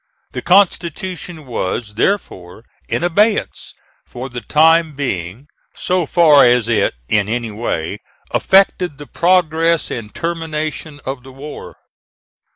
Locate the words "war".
11.31-11.75